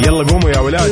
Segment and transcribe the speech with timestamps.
[0.00, 0.90] يلا قوموا يا ولاد.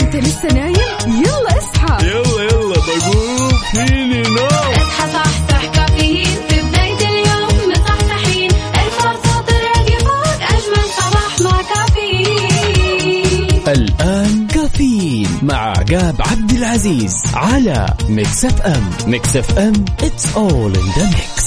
[0.00, 2.06] انت لسه نايم؟ يلا اصحى.
[2.06, 3.52] يلا يلا بقوم.
[3.72, 4.46] فيني نوم.
[4.76, 7.70] اصحى صحصح كافيين في بداية اليوم.
[7.70, 10.40] مصحصحين ارفع صوت الراديو فوق.
[10.42, 13.62] أجمل صباح مع كافيين.
[13.68, 18.90] الآن كافيين مع عقاب عبد العزيز على Mix FM.
[19.06, 21.41] Mix FM it's all in the mix.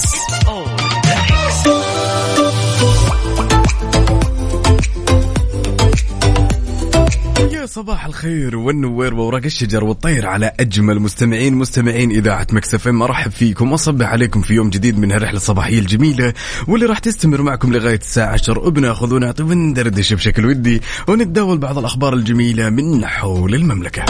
[7.76, 13.72] صباح الخير والنوير وورق الشجر والطير على أجمل مستمعين مستمعين إذاعة مكسف إم أرحب فيكم
[13.72, 16.32] وأصبح عليكم في يوم جديد من هالرحلة الصباحية الجميلة
[16.68, 22.14] واللي راح تستمر معكم لغاية الساعة 10 وبناخذ ونعطي وندردش بشكل ودي ونتداول بعض الأخبار
[22.14, 24.04] الجميلة من حول المملكة.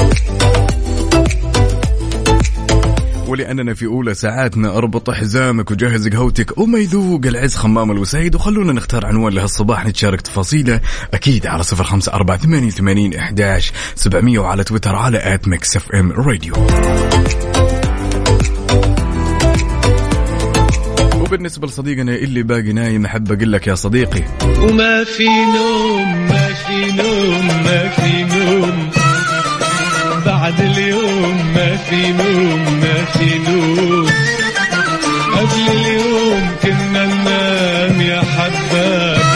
[3.29, 6.59] ولأننا في أولى ساعاتنا أربط حزامك وجهز قهوتك.
[6.59, 8.35] وما يذوق العز خمام الوسيد.
[8.35, 10.81] وخلونا نختار عنوان لهالصباح نتشارك تفاصيله.
[11.15, 16.13] أكيد على صفر خمسة أربعة ثمانية وثمانين إحداش سبعمية وعلى تويتر على at Mix FM
[16.13, 16.55] Radio.
[21.21, 24.23] وبالنسبة لصديقنا اللي باقي نايم أحب أقول لك يا صديقي.
[24.43, 28.91] وما في نوم ما في نوم ما في نوم.
[30.27, 32.76] بعد اليوم ما في نوم.
[33.49, 34.07] نوم
[35.37, 39.27] قبل اليوم كنا ننام يا حباب.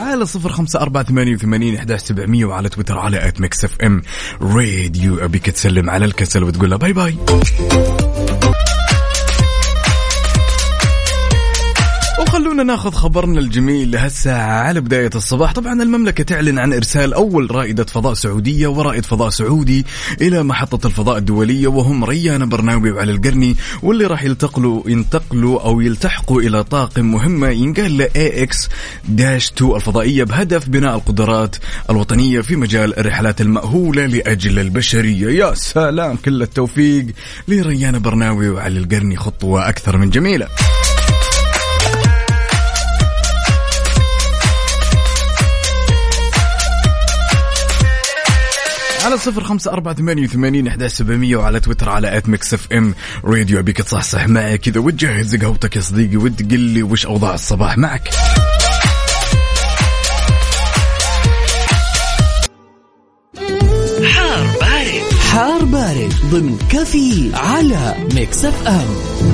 [0.00, 4.02] على صفر خمسة أربعة ثمانية وثمانين إحداش سبعمية وعلى تويتر على at Mix FM.
[4.42, 7.16] Radio أبيك تسلم على الكسل وتقول له bye bye.
[12.54, 15.52] وخلونا ناخذ خبرنا الجميل لهالساعة على بداية الصباح.
[15.52, 19.86] طبعا المملكة تعلن عن إرسال أول رائدة فضاء سعودية ورائد فضاء سعودي
[20.20, 26.40] إلى محطة الفضاء الدولية وهم ريان برناوي وعلي القرني واللي راح يلتقلوا ينتقلوا أو يلتحقوا
[26.40, 28.68] إلى طاقم مهمة ينقال له AX
[29.08, 31.56] dash 2 الفضائية بهدف بناء القدرات
[31.90, 35.44] الوطنية في مجال الرحلات المأهولة لأجل البشرية.
[35.44, 37.06] يا سلام كل التوفيق
[37.48, 40.48] لريانة برناوي وعلي القرني خطوة أكثر من جميلة.
[49.04, 52.94] على صفر خمسة أربعة ثمانية وثمانين إحدى سبعمية وعلى تويتر على at Mix FM
[53.24, 58.08] Radio أبيك تصحصح معي كذا وتجهز قهوتك يا صديقي وتقل لي وش أوضاع الصباح معك.
[64.04, 65.14] حار بارد.
[65.32, 69.33] حار بارد ضمن كافيين على Mix FM.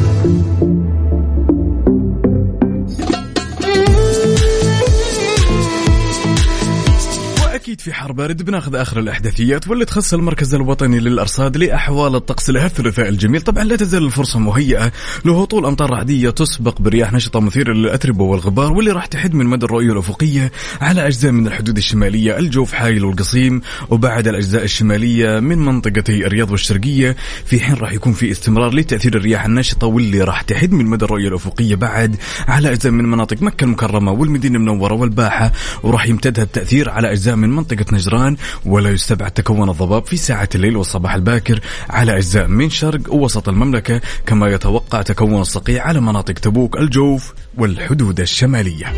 [7.81, 13.09] واكيد في حر بارد بناخذ آخر الأحداثيات واللي تخص المركز الوطني للأرصاد لأحوال الطقس لهالثلاثاء
[13.09, 13.41] الجميل.
[13.41, 14.93] طبعا لا تزال الفرصة مهيئة
[15.25, 19.93] لهطول أمطار رعدية تسبق برياح نشطة مثيرة للأتربة والغبار واللي راح تحد من مدى الرؤية
[19.93, 23.61] الأفقية على أجزاء من الحدود الشمالية الجوف حايل والقصيم
[23.91, 29.45] وبعد الأجزاء الشمالية من منطقتي الرياض والشرقية في حين راح يكون في استمرار لتأثير الرياح
[29.45, 32.17] النشطه واللي راح تحد من مدى الرؤية الأفقية بعد
[32.49, 35.53] على أجزاء من مناطق مكة المكرمة والمدينة المنورة والباحة
[35.83, 40.77] وراح يمتد التأثير على أجزاء من منطقة نجران ولا يستبعد تكون الضباب في ساعة الليل
[40.77, 41.61] والصباح الباكر.
[41.91, 48.21] على أجزاء من شرق ووسط المملكة كما يتوقع تكون الصقيع على مناطق تبوك الجوف والحدود
[48.21, 48.93] الشمالية.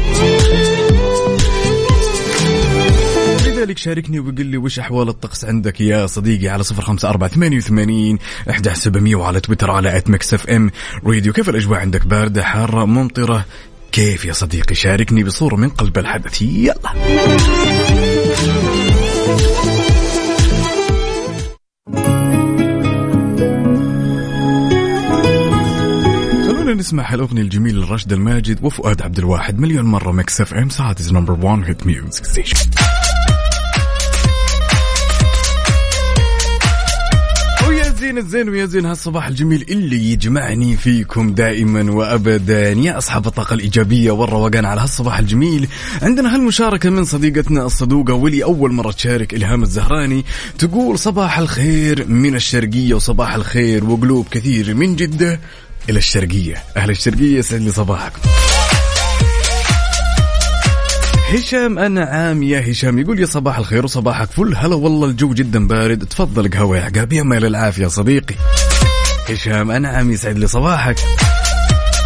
[3.47, 7.57] لذلك شاركني وقل لي وش أحوال الطقس عندك يا صديقي على صفر خمسة أربعة ثمانية
[7.57, 8.19] وثمانين
[8.51, 10.71] إحدى سبعمية وعلى تويتر على at Mix FM
[11.07, 13.45] Radio كيف الأجواء عندك؟ باردة حارة ممطرة؟
[13.93, 16.43] كيف يا صديقي؟ شاركني بصورة من قلب الحدث.
[16.43, 16.93] يلا.
[26.75, 30.69] نسمع هالأغنية الجميلة لراشد الماجد وفؤاد عبد الواحد مليون مرة Mix FM.
[30.69, 32.71] Saudi's number 1 hit music station
[38.13, 42.71] زين الزين ويا زين هالصباح الجميل اللي يجمعني فيكم دائما وابدا.
[42.71, 45.69] يا أصحاب الطاقة الإيجابية والروقان على هالصباح الجميل.
[46.03, 50.25] عندنا هالمشاركة من صديقتنا الصدوقة واللي أول مرة تشارك إلهام الزهراني.
[50.59, 55.41] تقول صباح الخير من الشرقية وصباح الخير وقلوب كثير من جدة.
[55.89, 56.63] إلى الشرقية.
[56.77, 58.21] أهل الشرقية يسعد لي صباحكم.
[61.35, 62.99] هشام انعام يا هشام.
[62.99, 64.55] يقول يا صباح الخير وصباحك فل.
[64.57, 66.07] هلا والله الجو جدا بارد.
[66.07, 67.13] تفضل قهوة يا عقاب.
[67.13, 68.35] يا مال العافية صديقي.
[69.29, 70.97] هشام انعام يسعد لي صباحك.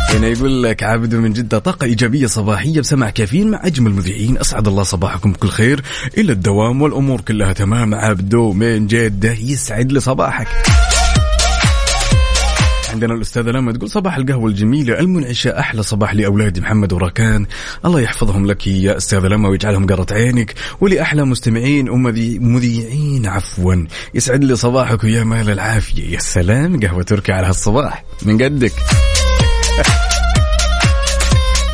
[0.09, 4.69] هنا يقول لك عابد من جدة طاقة إيجابية صباحية بسمع كافيين مع أجمل مذيعين أسعد
[4.69, 5.83] الله صباحكم بكل خير.
[6.19, 7.95] إلى الدوام والأمور كلها تمام.
[7.95, 10.49] عابدو من جدة يسعد لي صباحك.
[12.97, 17.47] عندنا الأستاذة لما تقول صباح القهوة الجميلة المنعشة أحلى صباح لأولادي محمد وراكان
[17.85, 20.55] الله يحفظهم لك يا أستاذة لما ويجعلهم قرة عينك.
[20.81, 23.87] ولأحلى مستمعين ومذيعين عفوا.
[24.15, 26.15] يسعد لي صباحك ويا مال العافية.
[26.15, 28.05] يا سلام قهوة تركي على هالصباح.
[28.23, 28.73] من قدك.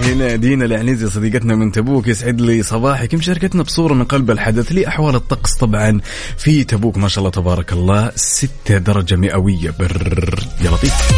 [0.05, 3.15] هنا دينا العنيزي صديقتنا من تبوك يسعد لي صباحك.
[3.15, 4.73] مشاركتنا بصورة من قلب الحدث.
[4.73, 6.01] لأحوال الطقس طبعا
[6.37, 8.13] في تبوك ما شاء الله تبارك الله.
[8.17, 9.71] ستة درجة مئوية.
[9.79, 10.39] بر.
[10.65, 11.13] يا لطيف.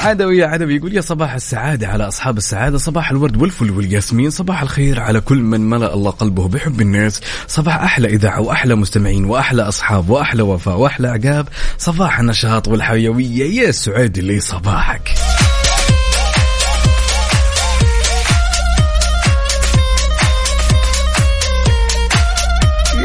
[0.00, 2.78] عدوي يا عدوي يقول يا صباح السعادة على أصحاب السعادة.
[2.78, 4.30] صباح الورد والفل والياسمين.
[4.30, 7.20] صباح الخير على كل من ملأ الله قلبه بحب الناس.
[7.48, 11.48] صباح أحلى إذاعة وأحلى مستمعين وأحلى أصحاب وأحلى وفاء وأحلى عقاب.
[11.78, 13.62] صباح النشاط والحيوية.
[13.62, 15.10] يا سعيد لي صباحك.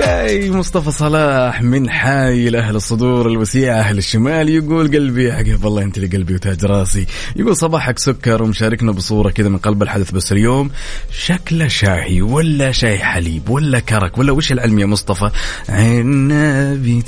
[0.06, 4.50] ياي مصطفى صلاح من حي لأهل الصدور الوسيعة أهل الشمال.
[4.50, 7.06] يقول قلبي عقب الله أنت اللي قلبي وتاج راسي.
[7.36, 10.72] يقول صباحك سكر ومشاركنا بصورة كذا من قلب الحدث بس اليوم.
[11.12, 15.30] شكله شاهي ولا شاي حليب ولا كرك ولا وش العلم يا مصطفى؟
[15.69, 17.04] عنابي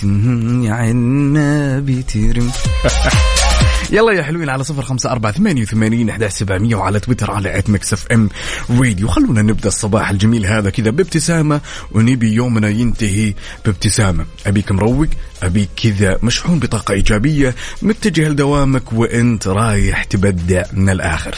[0.69, 2.51] عنابي ترم
[3.91, 7.69] يلا يا حلوين على صفر خمسة أربعة ثمانية وثمانين أحد سبعمية وعلى تويتر على at
[7.69, 8.29] Mix FM
[8.69, 9.07] Radio.
[9.07, 11.61] خلونا نبدأ الصباح الجميل هذا كذا بابتسامة
[11.91, 13.33] ونبي يومنا ينتهي
[13.65, 14.25] بابتسامة.
[14.45, 15.07] أبيك مروق
[15.43, 21.35] أبيك كذا مشحون بطاقة إيجابية متجه لدوامك وأنت رايح تبدع من الآخر.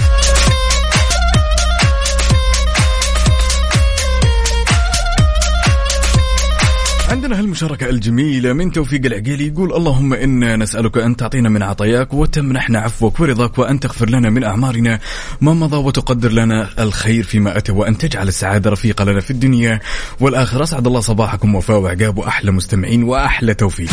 [7.10, 12.80] عندنا هالمشاركة الجميلة من توفيق العقيلي يقول اللهم إنا نسألك أن تعطينا من عطاياك وتمنحنا
[12.80, 15.00] عفوك ورضاك وأن تغفر لنا من أعمارنا
[15.42, 19.80] ما مضى وتقدر لنا الخير فيما أتى وأن تجعل السعادة رفيقة لنا في الدنيا
[20.20, 20.64] والآخرة.
[20.64, 23.90] أسعد الله صباحكم وفاء وعقاب وأحلى مستمعين وأحلى توفيق.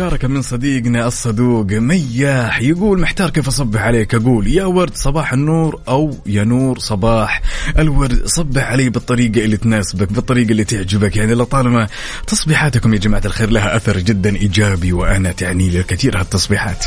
[0.00, 2.60] هالمشاركة من صديقنا الصدوق مياح.
[2.60, 7.42] يقول محتار كيف أصبح عليك؟ أقول يا ورد صباح النور أو يا نور صباح.
[7.78, 11.16] الورد صبح علي بالطريقة اللي تناسبك بالطريقة اللي تعجبك.
[11.16, 11.86] يعني لطالما
[12.26, 16.84] تصبيحاتكم يا جماعة الخير لها أثر جدا إيجابي وأنا تعني لي الكثير هالتصبيحات.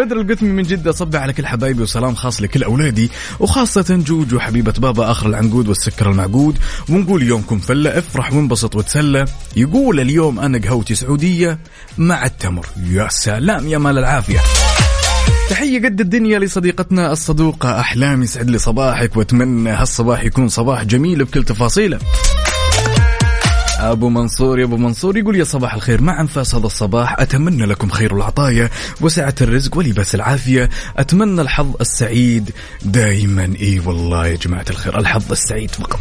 [0.00, 3.10] بدر القثمي من جدة صبح على كل حبايبي وسلام خاص لكل أولادي
[3.40, 6.58] وخاصة جوجو حبيبة بابا آخر العنقود والسكر المعقود.
[6.88, 9.24] ونقول يومكم فلة افرح وانبسط وتسلى.
[9.56, 11.58] يقول اليوم أنا قهوتي سعودية
[11.98, 12.66] مع التمر.
[12.90, 14.38] يا سلام يا مال العافية.
[15.50, 21.44] تحية قد الدنيا لصديقتنا الصدوقة أحلام يسعد لي صباحك وأتمنى هالصباح يكون صباح جميل بكل
[21.44, 21.98] تفاصيله.
[23.80, 26.00] أبو منصور يا أبو منصور يقول يا صباح الخير.
[26.00, 27.20] مع انفاس هذا الصباح.
[27.20, 30.70] أتمنى لكم خير العطايا وسعة الرزق ولباس العافية.
[30.96, 32.50] أتمنى الحظ السعيد
[32.82, 33.54] دائما.
[33.60, 36.00] إي والله يا جماعة الخير الحظ السعيد فقط.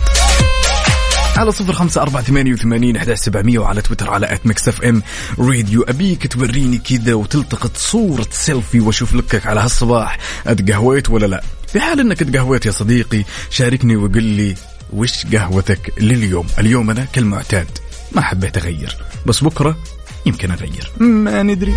[1.38, 5.04] على صفر خمسة أربعة ثمانية وثمانين أحد سبعمية وعلى تويتر على at Mix FM
[5.40, 10.18] راديو أبيك توريني كذا وتلتقط صورة سيلفي وأشوف look ك على هالصباح.
[10.48, 14.56] أتقهويت ولا لا؟ في حال أنك اتقهويت يا صديقي شاركني وقل لي
[14.94, 17.68] وش قهوتك لليوم؟ اليوم أنا كالمعتاد
[18.12, 18.97] ما حبيت أغير.
[19.25, 19.77] بس بكرة
[20.25, 20.91] يمكن أغير.
[21.00, 21.75] ما ندري.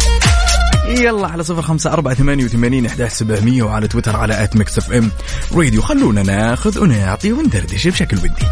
[0.89, 5.11] يلا على صفر خمسة أربعة ثمانية وثمانين أحد سبعمية وعلى تويتر على at Mix FM
[5.55, 5.83] Radio.
[5.83, 8.47] خلونا ناخذ ونعطي وندردش بشكل ودي.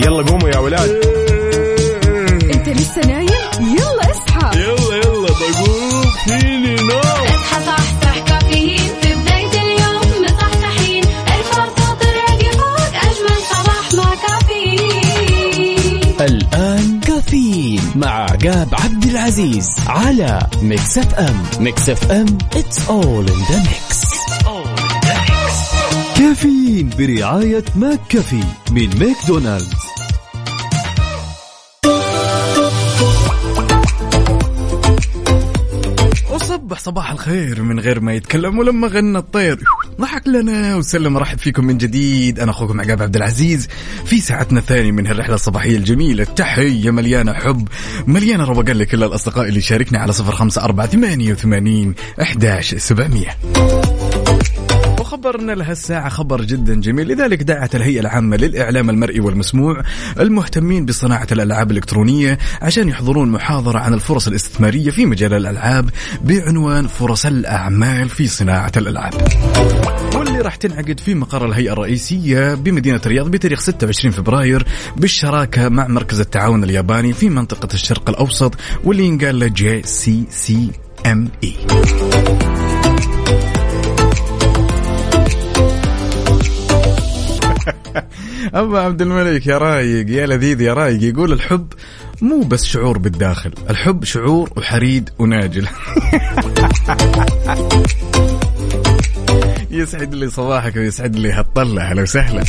[0.00, 0.90] يلا قوموا يا ولاد.
[2.54, 3.28] انت لسه نايم؟
[3.60, 4.60] يلا اصحى.
[4.60, 6.04] يلا يلا بقوم.
[6.24, 6.67] فيني؟
[16.58, 21.42] الآن كافيين مع عقاب عبد العزيز على Mix FM.
[21.60, 24.08] Mix FM it's all in the mix.
[26.18, 29.87] كافيين برعاية McCafé من ماكدونالدز.
[36.68, 39.58] وصبح صباح الخير من غير ما يتكلم ولما غنى الطير.
[40.00, 42.40] ضحك لنا وسلم رحب فيكم من جديد.
[42.40, 43.68] أنا أخوكم عقاب عبد العزيز.
[44.04, 46.24] في ساعتنا الثانية من هالرحله الصباحية الجميلة.
[46.24, 47.68] تحية مليانة حب
[48.06, 53.30] مليانة روقان لكل الأصدقاء اللي شاركنا على صفر خمسة أربعة ثمانية وثمانين إحداش سبعمئه
[55.18, 57.08] وخبرنا لها الساعة خبر جدا جميل.
[57.08, 59.82] لذلك دعت الهيئة العامة للإعلام المرئي والمسموع
[60.20, 65.90] المهتمين بصناعة الألعاب الإلكترونية عشان يحضرون محاضرة عن الفرص الاستثمارية في مجال الألعاب
[66.24, 69.14] بعنوان فرص الأعمال في صناعة الألعاب.
[70.14, 76.20] واللي راح تنعقد في مقر الهيئة الرئيسية بمدينة الرياض بتاريخ 26 فبراير بالشراكة مع مركز
[76.20, 80.70] التعاون الياباني في منطقة الشرق الأوسط واللي ينقال له جي سي سي
[81.06, 81.54] ام اي
[88.60, 91.72] أما عبد الملك يا رايق يا لذيذ يا رايق يقول الحب
[92.22, 95.68] مو بس شعور بالداخل الحب شعور وحريد وناجل.
[99.70, 102.44] يسعد لي صباحك ويسعد لي هالطلة أهلا وسهلا.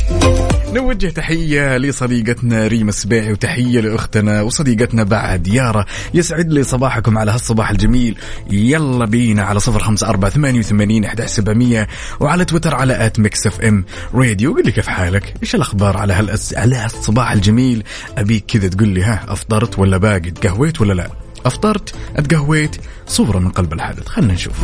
[0.73, 5.47] نوجه تحية لصديقتنا ريم السبيعي وتحية لأختنا وصديقتنا بعد.
[5.47, 8.17] يارا يسعد لي صباحكم على هالصباح الجميل.
[8.51, 11.87] يلا بينا على صفر خمسة أربعة ثمانية وثمانين سبعمية
[12.19, 16.53] وعلى تويتر على at Mix FM Radio قل لي كيف حالك؟ إيش الأخبار على هالأس...
[16.53, 17.83] على هالصباح الجميل؟
[18.17, 21.09] أبيك كذا تقول لي ها أفطرت ولا باقي؟ تقهويت ولا لا؟
[21.45, 22.75] أفطرت أتقهويت
[23.07, 24.55] صورة من قلب الحدث خلنا نشوف.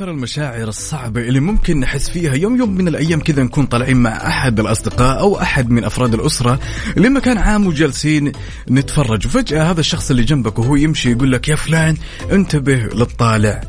[0.00, 4.10] أكثر المشاعر الصعبة اللي ممكن نحس فيها يوم يوم من الأيام كذا نكون طالعين مع
[4.10, 6.60] أحد الأصدقاء أو أحد من أفراد الأسرة
[6.96, 8.32] لمكان عام وجالسين
[8.70, 9.26] نتفرج.
[9.26, 11.96] وفجأة هذا الشخص اللي جنبك وهو يمشي يقول لك يا فلان
[12.32, 13.60] انتبه للطالع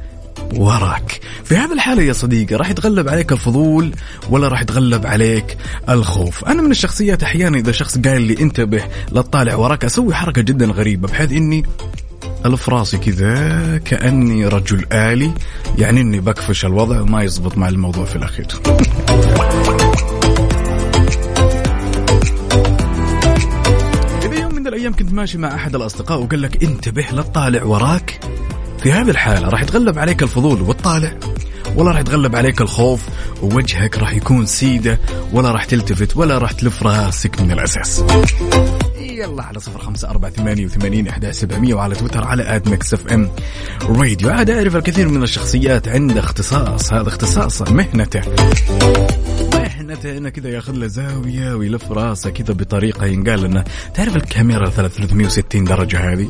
[0.55, 1.19] وراك.
[1.43, 3.91] في هذه الحالة يا صديقي راح يتغلب عليك الفضول
[4.29, 5.57] ولا راح يتغلب عليك
[5.89, 10.65] الخوف؟ أنا من الشخصيات أحيانا إذا شخص قال لي انتبه للطالع وراك أسوي حركة جدا
[10.65, 11.63] غريبة بحيث إني
[12.45, 15.31] ألف راسي كذا كأني رجل آلي
[15.77, 18.47] يعني إني بكفش الوضع وما يزبط مع الموضوع في الأخير.
[24.25, 28.19] إذا يوم من الأيام كنت ماشي مع أحد الأصدقاء وقال لك انتبه لا تطالع وراك.
[28.83, 31.17] في هذه الحالة راح يتغلب عليك الفضول وتطالع
[31.75, 33.01] ولا راح يتغلب عليك الخوف
[33.41, 34.99] ووجهك راح يكون سيدة
[35.33, 38.03] ولا راح تلتفت ولا راح تلف راسك من الأساس.
[39.21, 43.29] يلا على صفر خمسة أربعة ثمانية وثمانين أحد سبعمية وعلى تويتر على at Mix FM
[43.83, 44.29] Radio.
[44.29, 48.21] عاد أعرف الكثير من الشخصيات عنده اختصاص هذا اختصاصه مهنته.
[49.53, 53.63] مهنته إنه كذا ياخذ له زاوية ويلف راسه كذا بطريقة ينقال إنه
[53.93, 56.27] تعرف الكاميرا 360 درجة هذه؟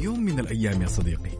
[0.04, 1.30] يوم من الأيام يا صديقي.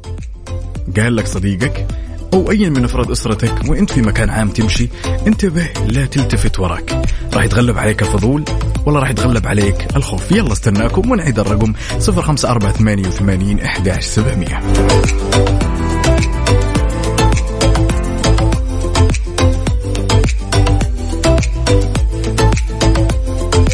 [0.96, 1.86] قال لك صديقك
[2.32, 4.88] أو أي من أفراد أسرتك وإنت في مكان عام تمشي
[5.26, 7.02] انتبه لا تلتفت وراك.
[7.34, 8.44] راح يتغلب عليك الفضول
[8.86, 10.32] ولا راح يتغلب عليك الخوف.
[10.32, 14.60] يلا استناكم ونعيد الرقم 05488 11700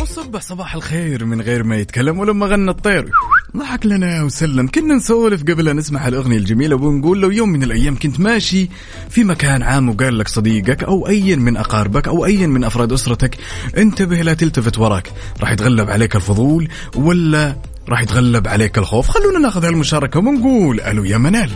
[0.02, 3.10] وصبح صباح الخير من غير ما يتكلم ولما غنى الطير.
[3.56, 4.66] ضحك لنا وسلم.
[4.68, 8.68] كنا نسولف قبل أن نسمع الأغنية الجميلة ونقول لو يوم من الأيام كنت ماشي
[9.10, 13.36] في مكان عام وقال لك صديقك أو أي من أقاربك أو أي من أفراد أسرتك
[13.78, 15.12] انتبه لا تلتفت وراك.
[15.40, 17.56] راح يتغلب عليك الفضول ولا
[17.88, 19.08] راح يتغلب عليك الخوف.
[19.08, 21.50] خلونا ناخذ هالمشاركة ونقول ألو يا منال.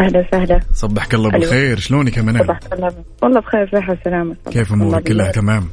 [0.00, 0.60] أهلا وسهلا.
[0.74, 1.30] صبحك الله.
[1.30, 4.36] بالخير شلونك يا منال؟ صباح الله والله بخير صحة وسلامة.
[4.50, 5.30] كيف الله أمورك كلها.
[5.30, 5.68] تمام.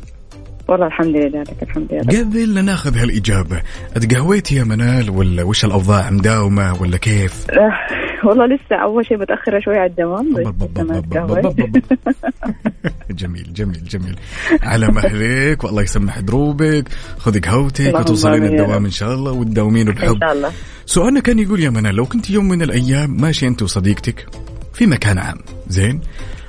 [0.70, 3.62] والله الحمد لله لك الحمد لله قبل لا ناخذ هالإجابة
[3.96, 7.72] اتقهويتي يا منال ولا وش الأوضاع؟ مداومة ولا كيف؟ آه،
[8.28, 10.34] والله لسه أول شيء متأخرة شوي على الدوام.
[13.12, 14.16] جميل جميل جميل.
[14.64, 16.88] على مهلك والله يسمح دروبك.
[17.18, 18.86] خذي قهوتك وتوصلين الدوام.
[18.86, 20.18] إن شاء الله وتداومين إن بحب.
[20.20, 20.52] شاء الله.
[20.86, 24.26] سؤالنا كان يقول يا منال لو كنت يوم من الأيام ماشي أنت وصديقتك
[24.74, 26.02] في مكان عام زين؟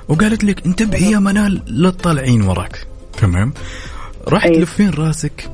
[0.07, 2.87] وقالت لك انتبهي يا منال لا تطالعين وراك.
[3.21, 3.53] تمام؟
[4.27, 4.55] راح أيوة.
[4.55, 5.49] تلفين راسك؟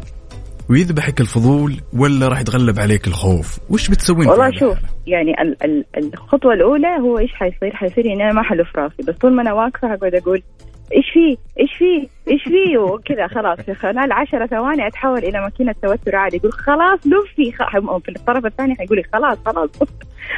[0.70, 6.54] ويذبحك الفضول ولا راح يتغلب عليك الخوف؟ وش بتسوين والله شوف؟ يعني ال ال الخطوة
[6.54, 9.88] الأولى هو إيش حيصير؟ حيصير اني أنا ما حلف راسي بس طول ما أنا واقفة
[9.88, 10.44] حقعد أقول
[10.94, 13.60] إيش في؟ إيش في؟ إيش في؟ وكذا خلاص.
[13.60, 16.38] في خلال 10 ثواني أتحول إلى ماكينة توتر عادي.
[16.38, 17.52] يقول خلاص لفي.
[17.52, 17.64] خ...
[18.04, 19.70] في الطرف الثاني حيقول خلاص خلاص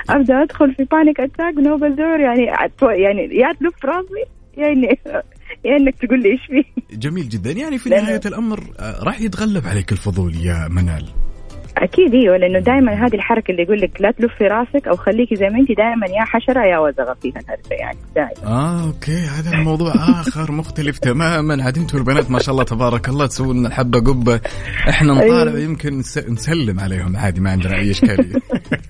[0.09, 2.45] أبدأ أدخل في بانيك اتاك نوبل دور يعني
[2.81, 4.25] يعني يا تلف راسي؟
[4.57, 4.99] يا اني
[5.65, 7.51] يا إنك تقول لي إيش في جميل جدا.
[7.51, 11.05] يعني في نهاية الأمر آه، راح يتغلب عليك الفضول يا منال.
[11.77, 15.45] أكيد إيوه لأنه دائما هذه الحركة اللي يقول لك لا تلفي رأسك أو خليكي زي
[15.49, 19.17] ما انت دائما يا حشرة يا وزغة فيها الهرجه يعني دائما آه أوكي.
[19.17, 21.63] هذا الموضوع آخر مختلف تماما.
[21.63, 24.41] عاد أنتم البنات ما شاء الله تبارك الله تسوون لنا الحبة قبة.
[24.89, 25.59] إحنا نطالع أيوة.
[25.59, 28.33] يمكن نس- نسلم عليهم عادي ما عندنا أي إشكالية.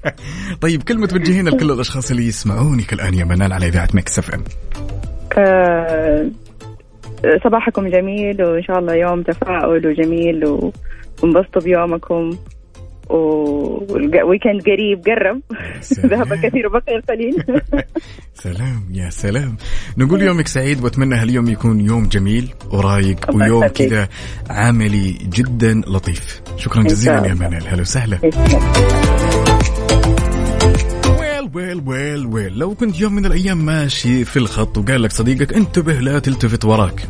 [0.62, 4.44] طيب كلمه توجهينا لكل الأشخاص اللي يسمعونك الآن يا منال على إذاعة Mix FM.
[7.44, 10.46] صباحكم جميل وإن شاء الله يوم تفاؤل وجميل
[11.24, 12.38] وانبسطوا بيومكم
[13.10, 15.42] وال weekend قريب قرب.
[16.06, 17.44] ذهب الكثير وبقي القليل.
[18.46, 19.58] سلام يا سلام.
[19.98, 23.68] نقول يومك سعيد وأتمنى هاليوم يكون يوم جميل ورايق ويوم.
[23.68, 24.08] كذا
[24.50, 26.42] عملي جدا لطيف.
[26.58, 27.34] شكرا جزيلا يا.
[27.34, 28.20] منال هلا وسهلا.
[31.54, 32.58] ويل ويل ويل.
[32.58, 37.08] لو كنت يوم من الأيام ماشي في الخط وقال لك صديقك انتبه لا تلتفت وراك.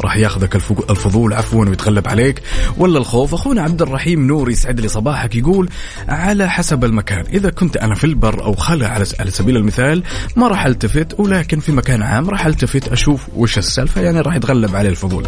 [0.00, 0.56] راح ياخذك
[0.90, 2.42] الفضول عفوا ويتغلب عليك.
[2.78, 5.68] ولا الخوف أخونا عبد الرحيم نور يسعد لي صباحك يقول
[6.08, 7.24] على حسب المكان.
[7.26, 10.02] إذا كنت أنا في البر أو خلا على سبيل المثال
[10.36, 14.00] ما راح ألتفت ولكن في مكان عام راح ألتفت أشوف وش السالفة.
[14.00, 15.26] يعني راح يتغلب عليه الفضول.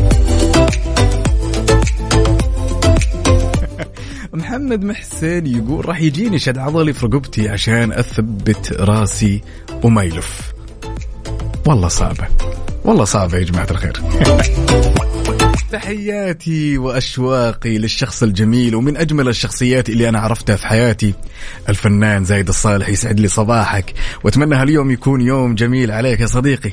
[4.36, 9.40] محمد محسن يقول راح يجيني شد عضلي في رقبتي عشان أثبت راسي
[9.82, 10.52] وما يلف.
[11.66, 12.28] والله صعبة.
[12.84, 13.92] والله صعبة يا جماعة الخير.
[15.72, 21.14] تحياتي وأشواقي للشخص الجميل ومن أجمل الشخصيات اللي أنا عرفتها في حياتي.
[21.68, 23.94] الفنان زايد الصالح يسعد لي صباحك.
[24.24, 26.72] وأتمنى هاليوم يكون يوم جميل عليك يا صديقي.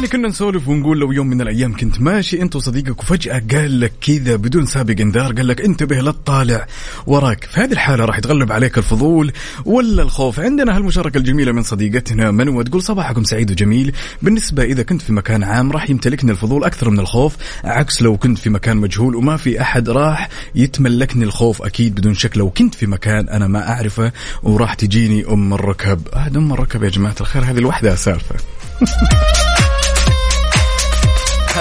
[0.00, 3.92] يعني كنا نسولف ونقول لو يوم من الأيام كنت ماشي أنت وصديقك وفجأة قال لك
[4.00, 6.66] كذا بدون سابق انذار قال لك انتبه لا تطالع
[7.06, 7.44] وراك.
[7.44, 9.32] في هذه الحالة راح يتغلب عليك الفضول
[9.64, 10.40] ولا الخوف.
[10.40, 13.92] عندنا هالمشاركة الجميلة من صديقتنا منوى تقول صباحكم سعيد وجميل.
[14.22, 18.38] بالنسبة إذا كنت في مكان عام راح يمتلكني الفضول أكثر من الخوف عكس لو كنت
[18.38, 22.36] في مكان مجهول وما في أحد راح يتملكني الخوف أكيد بدون شك.
[22.36, 26.08] لو كنت في مكان أنا ما أعرفه وراح تجيني أم الركب.
[26.14, 28.36] هذا ام الركب يا جماعة الخير هذه لوحدها سالفه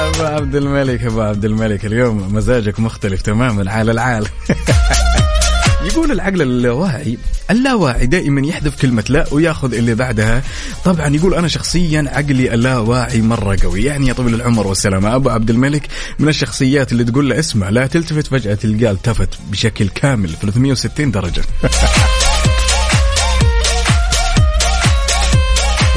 [0.07, 4.27] أبو عبد الملك أبو عبد الملك اليوم مزاجك مختلف تماما على العال.
[5.91, 7.17] يقول العقل اللاواعي
[7.51, 10.43] اللاواعي دائما يحذف كلمة لا ويأخذ اللي بعدها.
[10.85, 13.83] طبعا يقول أنا شخصيا عقلي اللاواعي مرة قوي.
[13.83, 15.87] يعني يا طويل العمر والسلامة أبو عبد الملك
[16.19, 21.41] من الشخصيات اللي تقول له اسمع لا تلتفت فجأة تلقاه التفت بشكل كامل 360 درجة.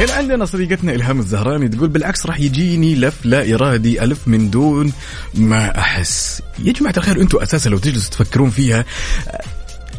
[0.02, 4.92] هنا عندنا صديقتنا إلهام الزهراني تقول بالعكس راح يجيني لف لا إرادي ألف من دون
[5.35, 6.42] ما أحس.
[6.59, 8.85] يا جماعة الخير أنتم أساسا لو تجلسوا تفكرون فيها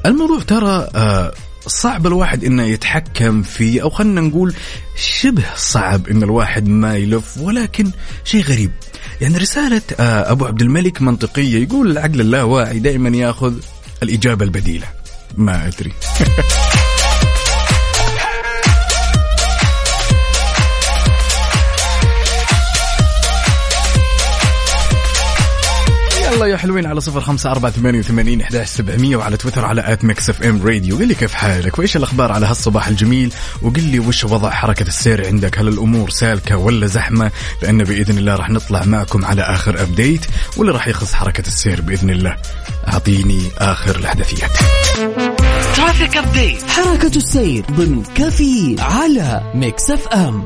[0.06, 1.34] الموضوع ترى آه،
[1.68, 4.54] صعب الواحد إنه يتحكم فيه أو خلينا نقول
[4.96, 7.92] شبه صعب إن الواحد ما يلف ولكن
[8.24, 8.72] شيء غريب.
[9.22, 13.54] يعني رسالة آه، أبو عبد الملك منطقية يقول العقل اللاواعي دائما ياخذ
[14.04, 14.88] الإجابة البديلة.
[15.38, 15.94] ما أدري.
[26.44, 30.06] يلا يا حلوين على صفر خمسة أربعة ثمانية وثمانين إحداش سبعمية وعلى تويتر على at
[30.06, 30.98] Mix FM Radio.
[30.98, 35.28] قل لي كيف حالك؟ وإيش الأخبار على هالصباح الجميل؟ وقل لي وش وضع حركة السير
[35.28, 40.26] عندك؟ هل الأمور سالكة ولا زحمة؟ لأن بإذن الله راح نطلع معكم على آخر update.
[40.58, 42.36] واللي راح يخص حركة السير بإذن الله.
[42.88, 44.52] أعطيني آخر الأحداثيات.
[45.76, 50.46] traffic update حركة السير ضمن كافيين على Mix FM.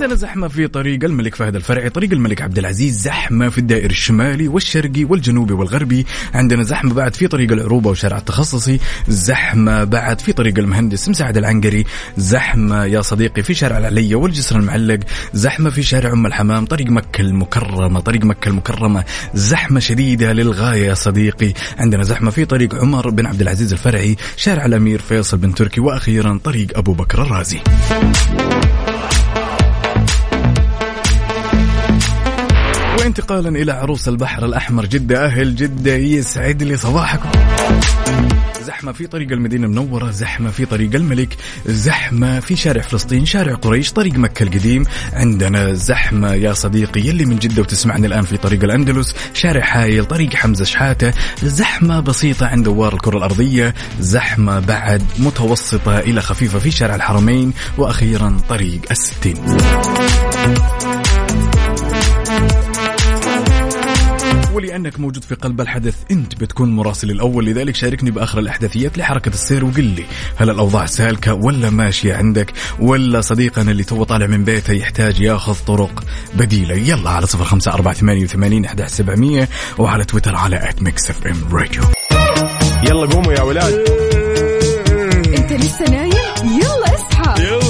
[0.00, 4.48] عندنا زحمة في طريق الملك فهد الفرعي طريق الملك عبد العزيز زحمة في الدائري الشمالي
[4.48, 6.06] والشرقي والجنوبي والغربي.
[6.34, 11.84] عندنا زحمة بعد في طريق العروبة وشارع التخصصي زحمة بعد في طريق المهندس مساعد العنقري
[12.16, 15.00] زحمة يا صديقي في شارع العلية والجسر المعلق
[15.32, 19.04] زحمة في شارع أم الحمام طريق مكة المكرمة طريق مكة المكرمة.
[19.34, 21.52] زحمة شديدة للغاية يا صديقي.
[21.78, 26.40] عندنا زحمة في طريق عمر بن عبد العزيز الفرعي شارع الأمير فيصل بن تركي وأخيرا
[26.44, 27.60] طريق أبو بكر الرازي.
[33.10, 34.86] وانتقالا إلى عروس البحر الأحمر.
[34.86, 37.30] جدة أهل جدة يسعد لي صباحكم.
[38.66, 43.92] زحمة في طريق المدينة المنورة زحمة في طريق الملك زحمة في شارع فلسطين شارع قريش
[43.92, 44.84] طريق مكة القديم.
[45.12, 50.34] عندنا زحمة يا صديقي يلي من جدة وتسمعني الآن في طريق الأندلس شارع حايل طريق
[50.34, 51.12] حمزة شحاتة.
[51.42, 58.40] زحمة بسيطة عند دوار الكرة الأرضية زحمة بعد متوسطة إلى خفيفة في شارع الحرمين وأخيرا
[58.48, 59.36] طريق الستين.
[64.54, 69.64] ولأنك موجود في قلب الحدث أنت بتكون مراسل الأول لذلك شاركني بآخر الأحداثيات لحركة السير
[69.64, 70.04] وقل لي
[70.36, 75.56] هل الأوضاع سالكة ولا ماشية عندك؟ ولا صديقنا اللي تو طالع من بيته يحتاج ياخذ
[75.66, 80.82] طرق بديلة؟ يلا على صفر خمسة أربعة ثمانية وثمانين أحد سبعمية وعلى تويتر على at
[80.82, 81.82] Mix FM Radio
[82.84, 83.74] يلا قوموا يا ولاد.
[85.38, 86.12] انت لسه نايم؟
[86.44, 87.42] يلا اصحى.
[87.44, 87.69] يلا.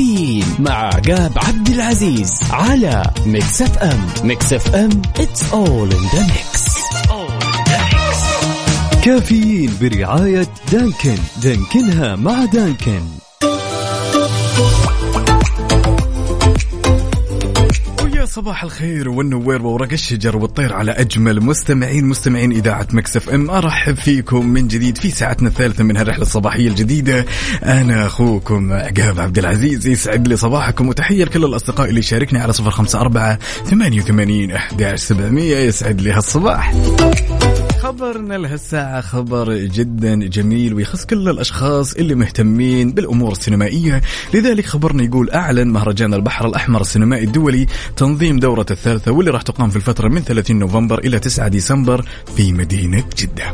[0.00, 6.70] كافيين مع عقاب عبد العزيز على Mix FM Mix FM it's all in the mix.
[9.04, 11.18] كافيين برعاية Dunkin.
[11.42, 13.02] Dunkin ها مع Dunkin.
[18.30, 23.50] صباح الخير والنوير وورق الشجر والطير على أجمل مستمعين مستمعين إذاعة Mix FM.
[23.50, 27.24] أرحب فيكم من جديد في ساعتنا الثالثة من هالرحلة الصباحية الجديدة.
[27.64, 32.70] أنا أخوكم عقاب عبد العزيز يسعد لي صباحكم وتحية لكل الأصدقاء اللي يشاركني على صفر
[32.70, 36.74] خمسة أربعة ثمانية وثمانين احداش سبعمئه يسعد لي هالصباح.
[37.80, 44.02] خبرنا لهالساعة خبر جدا جميل ويخص كل الأشخاص اللي مهتمين بالأمور السينمائية.
[44.34, 47.66] لذلك خبرنا يقول أعلن مهرجان البحر الأحمر السينمائي الدولي
[47.96, 52.04] تنظيم دورة الثالثة واللي راح تقام في الفترة من 30 نوفمبر إلى 9 ديسمبر
[52.36, 53.52] في مدينة جدة.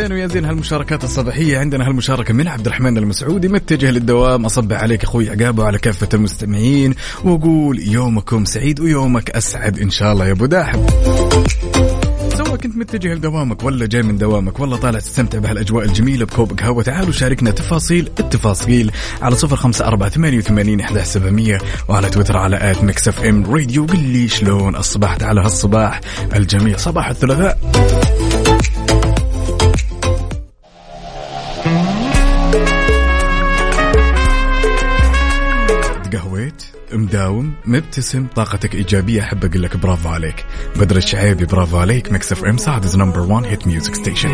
[0.00, 1.58] زين ويا زين هالمشاركات الصباحية.
[1.58, 4.44] عندنا هالمشاركة من عبد الرحمن المسعودي متجه للدوام.
[4.44, 10.26] أصبح عليك أخوي عقاب وعلى كافة المستمعين وأقول يومكم سعيد ويومك أسعد إن شاء الله
[10.26, 10.86] يا أبو داحم.
[12.36, 16.82] سواء كنت متجه لدوامك ولا جاي من دوامك ولا طالع تستمتع بهالأجواء الجميلة بكوب قهوة
[16.82, 18.90] تعالوا شاركنا تفاصيل التفاصيل
[19.22, 21.58] على صفر خمسة أربعة ثمانية وثمانين احدى سبعمئه
[21.88, 23.86] وعلى تويتر على at Mix FM Radio.
[23.86, 26.00] قل لي شلون أصبحت على هالصباح
[26.36, 26.80] الجميل.
[26.80, 27.58] صباح الثلاثاء.
[36.92, 40.46] مداوم مبتسم طاقتك إيجابية أحب أقول لك برافو عليك.
[40.76, 42.12] بدر الشعيبي برافو عليك.
[42.12, 44.30] Mix FM Saudi's number 1 hit music station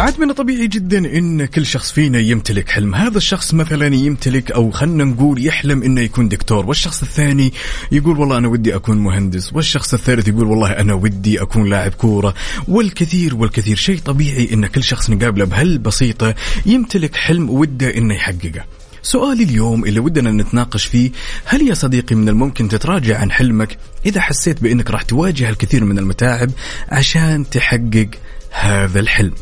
[0.00, 2.94] عاد من الطبيعي جدا إن كل شخص فينا يمتلك حلم.
[2.94, 6.66] هذا الشخص مثلا يمتلك أو خلنا نقول يحلم إنه يكون دكتور.
[6.66, 7.52] والشخص الثاني
[7.92, 9.52] يقول والله أنا ودي أكون مهندس.
[9.52, 12.34] والشخص الثالث يقول والله أنا ودي أكون لاعب كورة.
[12.68, 16.34] والكثير والكثير شيء طبيعي إن كل شخص نقابله بهالبسيطه
[16.66, 18.64] يمتلك حلم وده إنه يحققه.
[19.02, 21.10] سؤالي اليوم اللي ودنا نتناقش فيه
[21.44, 25.98] هل يا صديقي من الممكن تتراجع عن حلمك إذا حسيت بأنك راح تواجه الكثير من
[25.98, 26.50] المتاعب
[26.88, 28.08] عشان تحقق
[28.50, 29.32] هذا الحلم؟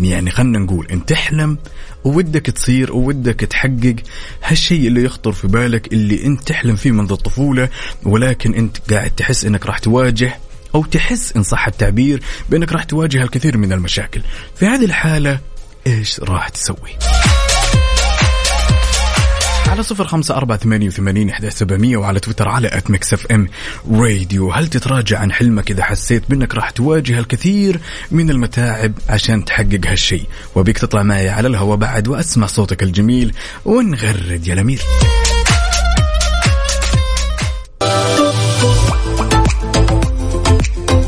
[0.00, 1.58] يعني خلنا نقول انت تحلم
[2.04, 3.96] وودك تصير وودك تحقق
[4.44, 7.68] هالشيء اللي يخطر في بالك اللي إنت تحلم فيه منذ الطفولة
[8.02, 10.38] ولكن إنت قاعد تحس إنك راح تواجه
[10.74, 14.22] أو تحس إن صح التعبير بإنك راح تواجه الكثير من المشاكل.
[14.56, 15.40] في هذه الحالة
[15.86, 16.98] إيش راح تسوي؟
[19.68, 23.48] على صفر خمسة أربعة ثمانية وثمانين إحدى سبعمية وعلى تويتر على أت إف إم
[23.90, 24.52] راديو.
[24.52, 30.24] هل تتراجع عن حلمك إذا حسيت بأنك راح تواجه الكثير من المتاعب عشان تحقق هالشيء؟
[30.54, 34.80] وبيك تطلع معي على الهواء بعد وأسمع صوتك الجميل ونغرد يا الأمير.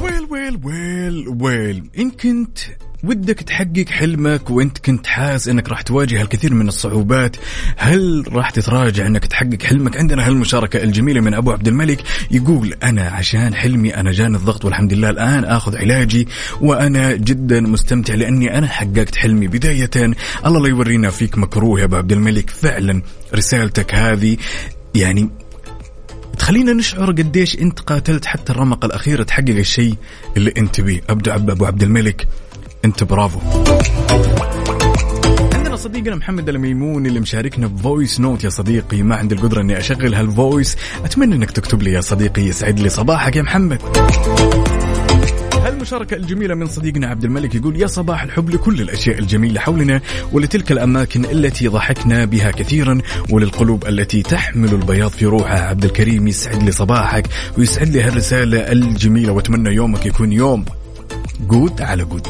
[0.02, 1.90] ويل ويل ويل ويل.
[1.98, 2.58] إن كنت
[3.04, 7.36] ودك تحقق حلمك وانت كنت حاس انك راح تواجه الكثير من الصعوبات
[7.76, 13.02] هل راح تتراجع انك تحقق حلمك؟ عندنا هالمشاركة الجميلة من أبو عبد الملك يقول أنا
[13.02, 16.28] عشان حلمي أنا جاني الضغط والحمد لله الآن آخذ علاجي
[16.60, 19.46] وأنا جدا مستمتع لأني أنا حققت حلمي.
[19.46, 19.90] بداية
[20.46, 22.50] الله لا يورينا فيك مكروه يا أبو عبد الملك.
[22.50, 23.02] فعلا
[23.34, 24.36] رسالتك هذه
[24.94, 25.30] يعني
[26.38, 29.94] تخلينا نشعر قديش انت قاتلت حتى الرمق الأخير تحقق الشيء
[30.36, 32.28] اللي انت بيه ابدو عب أبو عبد الملك.
[32.84, 33.40] انت برافو.
[35.54, 39.02] عندنا صديقنا محمد الميمون اللي مشاركنا ب voice note يا صديقي.
[39.02, 42.88] ما عندي القدرة إني أشغل هال voice أتمنى إنك تكتب لي يا صديقي يسعد لي
[42.88, 43.82] صباحك يا محمد.
[45.54, 50.00] هالمشاركة الجميلة من صديقنا عبد الملك يقول يا صباح الحب لكل الأشياء الجميلة حولنا
[50.32, 52.98] ولتلك الأماكن التي ضحكنا بها كثيرا
[53.30, 55.60] وللقلوب التي تحمل البياض في روحها.
[55.60, 57.26] عبد الكريم يسعد لي صباحك
[57.58, 60.64] ويسعد لي هالرسالة الجميلة وأتمنى يومك يكون يوم
[61.40, 62.26] جود على جود.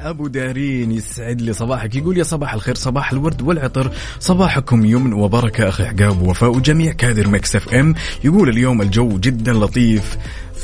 [0.00, 3.90] أبو دارين يسعد لي صباحك يقول يا صباح الخير صباح الورد والعطر.
[4.20, 7.94] صباحكم يمن وبركة أخي عقاب ووفاء وجميع كادر Mix FM.
[8.24, 10.16] يقول اليوم الجو جدا لطيف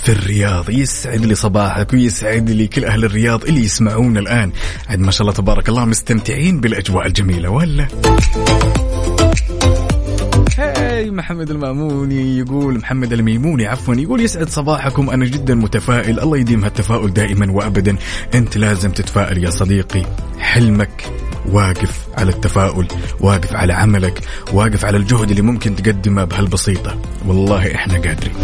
[0.02, 0.70] في الرياض.
[0.70, 4.52] يسعد لي صباحك ويسعد لي كل أهل الرياض اللي يسمعونا الآن.
[4.88, 7.88] عاد ما شاء الله تبارك الله مستمتعين بالأجواء الجميلة ولا؟
[11.14, 16.21] محمد المأموني يقول محمد الميموني عفوا يقول يسعد صباحكم أنا جدا متفائل.
[16.21, 17.97] الله يديم هالتفاؤل دائما وابدا.
[18.35, 20.03] أنت لازم تتفائل يا صديقي.
[20.38, 21.05] حلمك
[21.53, 22.87] واقف على التفاؤل
[23.21, 24.21] واقف على عملك
[24.53, 26.99] واقف على الجهد اللي ممكن تقدمه بهالبسيطة.
[27.27, 28.35] والله إحنا قادرين.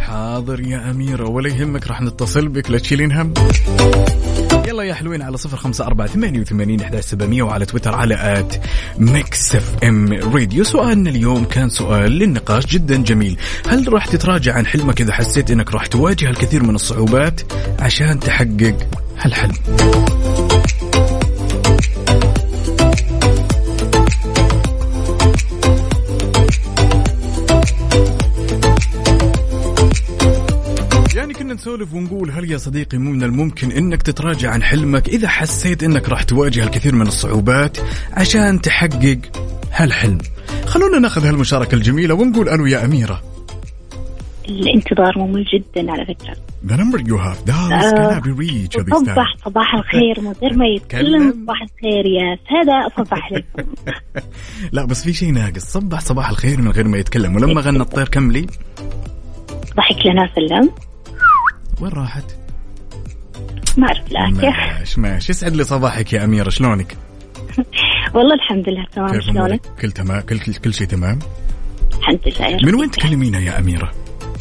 [0.00, 3.34] حاضر يا أميرة ولا يهمك راح نتصل بك لا تشيلين هم.
[4.78, 8.64] يلا يا حلوين على صفر خمسة أربعة ثمانية وثمانين إحدى سبعمية وعلى تويتر على at
[8.98, 10.64] Mix FM Radio.
[10.64, 13.38] سؤالنا اليوم كان سؤال للنقاش جدا جميل.
[13.68, 17.40] هل راح تتراجع عن حلمك إذا حسيت إنك راح تواجه الكثير من الصعوبات
[17.80, 18.76] عشان تحقق
[19.18, 19.54] هالحلم
[31.52, 36.08] نسولف ونقول هل يا صديقي مو من الممكن إنك تتراجع عن حلمك؟ إذا حسيت إنك
[36.08, 37.78] راح تواجه الكثير من الصعوبات
[38.12, 39.18] عشان تحقق
[39.72, 40.18] هالحلم.
[40.66, 43.22] خلونا ناخذ هالمشاركة الجميلة ونقول ألو يا أميرة.
[44.48, 46.36] الانتظار ممل جدا على فكرة.
[46.66, 48.98] The number you have dialed cannot be reached at this.
[48.98, 51.42] صبح صباح الخير من غير ما يتكلم تكلم.
[51.44, 53.32] صباح الخير يا سادة صباح
[54.72, 55.64] لا بس في شيء ناقص.
[55.64, 57.36] صبح صباح الخير من غير ما يتكلم.
[57.36, 58.46] ولما غنى الطير كملي
[59.76, 60.70] ضحك لنا سلم.
[61.80, 62.24] وين راحت؟
[63.76, 66.96] ما أعرف لا ماشي ماشي يسعد لي صباحك يا أميرة شلونك؟
[68.14, 71.18] والله الحمد لله تمام شلونك؟ كل تمام كل كل, كل شيء تمام؟
[71.98, 72.74] الحمد لله من.
[72.74, 73.92] وين تكلمينا يا أميرة؟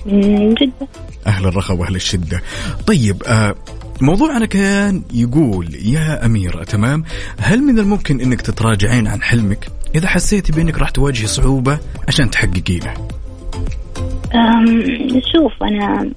[0.05, 0.87] من جدة
[1.27, 2.41] أهل الرخاء وأهل الشدة
[2.87, 3.55] طيب آه
[4.01, 7.03] موضوعنا كان يقول يا أميرة تمام
[7.39, 12.93] هل من الممكن أنك تتراجعين عن حلمك إذا حسيتي بأنك راح تواجهي صعوبة عشان تحققينه
[15.33, 16.11] شوف أنا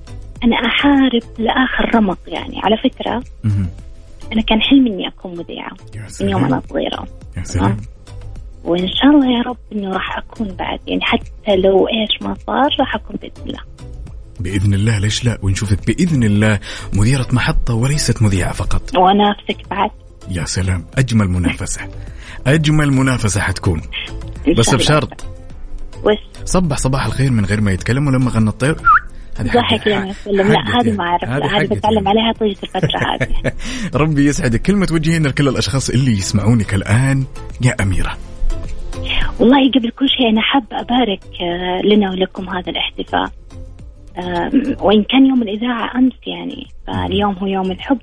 [0.45, 2.61] أنا أحارب لآخر رمق يعني.
[2.65, 3.23] على فكرة.
[4.33, 5.73] أنا كان حلمي إني أكون مذيعة
[6.21, 7.07] من يوم أنا صغيرة.
[7.37, 7.77] يا سلام.
[8.65, 10.79] وإن شاء الله يا رب إنه راح أكون بعد.
[10.87, 13.61] يعني حتى لو إيش ما صار راح أكون بإذن الله.
[14.41, 16.59] بإذن الله ليش لا؟ ونشوفك بإذن الله.
[16.93, 18.97] مديرة محطة وليست مذيعة فقط.
[18.97, 19.91] وأنافسك بعد.
[20.31, 20.87] يا سلام.
[20.99, 21.81] أجمل منافسة.
[22.47, 23.83] أجمل منافسة حتكون.
[24.59, 24.75] بس.
[24.75, 25.27] بشرط.
[26.05, 28.77] وش؟ صبح صباح الخير من غير ما يتكلم ولما غنى الطير.
[29.43, 30.93] ضحك سلم لا هذه يعني.
[30.93, 31.25] ما أعرف.
[31.25, 32.09] لا هذه بتعلم يعني.
[32.09, 33.53] عليها طيلة الفترة هذه.
[34.03, 34.63] ربي يسعدك.
[34.63, 37.25] كلمة توجهين لكل الأشخاص اللي يسمعونك الآن
[37.61, 38.17] يا أميرة.
[39.41, 43.31] والله قبل كل شيء أنا حابة أبارك آه، لنا ولكم هذا الاحتفاء.
[44.81, 47.99] وإن كان يوم الإذاعة أمس يعني فاليوم هو يوم الحب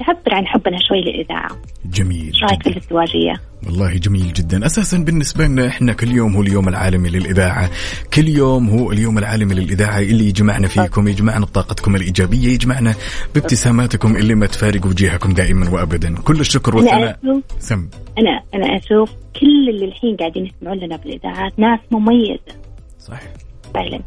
[0.00, 1.50] نعبر عن حبنا شوي للإذاعة.
[1.84, 3.38] جميل رأيك في جدا.
[3.66, 4.66] والله جميل جدا.
[4.66, 7.70] أساسا بالنسبة لنا إحنا كل يوم هو اليوم العالمي للإذاعة.
[8.14, 9.98] كل يوم هو اليوم العالمي للإذاعة.
[9.98, 12.94] اللي يجمعنا فيكم يجمعنا بطاقتكم الإيجابية يجمعنا
[13.34, 16.14] بابتساماتكم اللي ما تفارق وجيهكم دائما وأبدا.
[16.24, 17.18] كل الشكر والثناء.
[17.58, 17.88] سم.
[18.18, 22.54] أنا أنا أشوف كل اللي الحين قاعدين يسمعون لنا بالإذاعات ناس مميزة.
[22.98, 23.30] صحيح.
[23.74, 24.00] فعلا.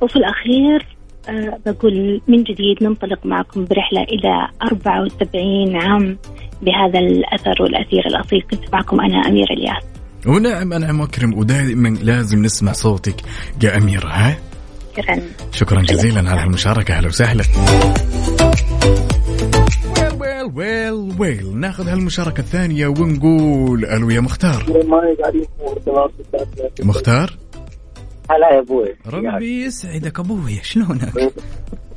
[0.00, 0.86] وفي الأخير
[1.28, 6.18] أه بقول من جديد ننطلق معكم برحلة إلى 74 عام
[6.62, 8.42] بهذا الأثر والأثير الأصيل.
[8.50, 9.82] كنت معكم أنا أميرة الياس.
[10.26, 13.16] ونعم أنعم وأكرم ودائما لازم نسمع صوتك
[13.62, 14.36] يا أميرة ها؟
[14.96, 15.20] شكرا.
[15.52, 16.94] شكرا جزيلا على هالمشاركة.
[16.94, 17.44] أهلا وسهلا.
[20.20, 24.66] ويل ويل ويل ويل ناخذ هالمشاركة الثانية ونقول ألو يا مختار.
[26.84, 27.41] مختار؟
[28.36, 28.96] هلا يا أبوي.
[29.06, 31.32] ربي يسعدك أبوي شلونك؟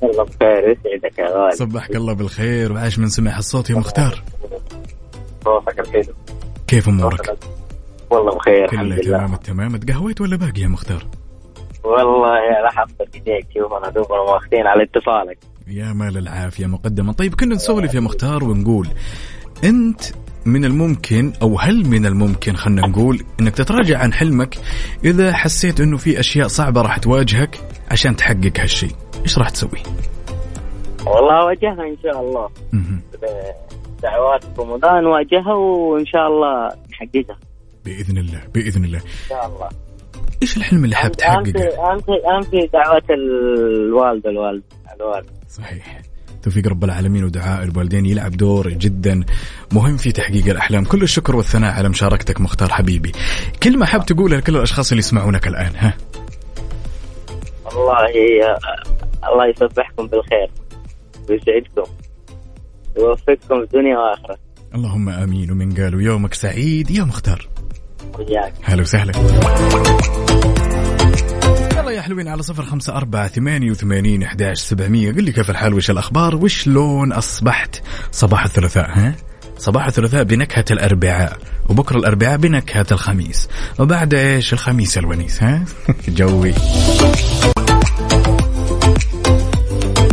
[0.02, 1.52] والله بخير يسعدك يا غالي.
[1.52, 4.24] صبحك الله بالخير وعاش من سمع الصوت يا مختار.
[5.46, 6.14] صوتك الحلو
[6.68, 7.38] كيف أمورك؟
[8.10, 9.18] والله بخير الحمد كله لله.
[9.18, 11.08] تمام التمام تقهويت ولا باقي يا مختار؟
[11.84, 15.38] والله يا لا حطك ايديك شوف أنا دوبنا واخدين على اتصالك.
[15.68, 18.88] يا مال العافية مقدما طيب كنا نسولف يا مختار ونقول
[19.64, 20.02] أنت
[20.46, 24.58] من الممكن أو هل من الممكن خلنا نقول أنك تتراجع عن حلمك
[25.04, 27.60] إذا حسيت أنه في أشياء صعبة راح تواجهك
[27.92, 28.92] عشان تحقق هالشيء.
[29.24, 29.84] إيش راح تسوي؟
[31.06, 32.50] والله واجهها إن شاء الله.
[34.04, 37.38] دعوات رمضان واجهها وإن شاء الله نحققها.
[37.86, 39.00] بإذن الله بإذن الله.
[39.00, 39.70] إن شاء الله.
[40.42, 44.64] إيش الحلم اللي حاب تحققه؟ اهم شيء اهم شيء دعوات الوالده الوالد
[44.96, 45.30] الوالد.
[45.50, 46.02] صحيح.
[46.46, 49.24] توفيق رب العالمين ودعاء الوالدين يلعب دور جدا
[49.72, 50.86] مهم في تحقيق الأحلام.
[50.86, 53.12] كل الشكر والثناء على مشاركتك مختار حبيبي.
[53.64, 55.94] كلمة حاب تقولها لكل الأشخاص اللي يسمعونك الآن ها.
[57.66, 58.06] والله
[59.24, 60.52] الله يصبحكم بالخير
[61.30, 61.92] ويسعدكم
[62.98, 64.38] ويوفقكم في الدنيا واخره
[64.76, 65.52] اللهم آمين.
[65.52, 67.48] ومن قالوا يومك سعيد يا مختار.
[68.20, 68.54] وياك.
[68.64, 69.14] هلا وسهلا.
[71.86, 75.12] يلا يا حلوين على صفر خمسة أربعة ثمانية وثمانين أحداش سبعمية.
[75.12, 79.16] قل لي كيف الحال؟ وش الأخبار؟ وش لون أصبحت صباح الثلاثاء ها؟
[79.58, 81.38] صباح الثلاثاء بنكهة الأربعاء
[81.70, 83.50] وبكرة الأربعاء بنكهة الخميس.
[83.80, 85.66] وبعد إيش؟ الخميس الونيس ها؟
[86.08, 86.54] جوي.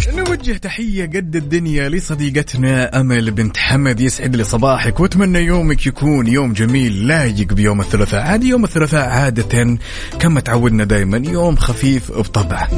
[0.08, 6.52] نوجه تحية قد الدنيا لصديقتنا أمل بنت حمد يسعد لي صباحك وأتمنى يومك يكون يوم
[6.52, 8.20] جميل لايق بيوم الثلاثاء.
[8.20, 9.78] عادي يوم الثلاثاء عادة
[10.20, 12.68] كما تعودنا دائما يوم خفيف بطبعه.